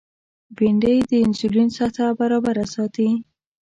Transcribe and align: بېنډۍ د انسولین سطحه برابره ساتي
بېنډۍ 0.55 0.97
د 1.09 1.11
انسولین 1.25 1.69
سطحه 1.77 2.07
برابره 2.19 2.65
ساتي 2.73 3.09